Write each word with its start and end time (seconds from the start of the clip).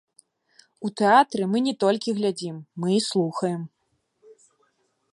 У 0.87 0.89
тэатры 1.01 1.43
мы 1.51 1.57
не 1.67 1.73
толькі 1.85 2.15
глядзім, 2.21 2.57
мы 2.85 2.93
і 2.97 2.99
слухаем. 3.09 3.61